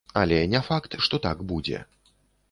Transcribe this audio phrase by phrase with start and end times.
[0.19, 1.83] Але не факт, што так будзе.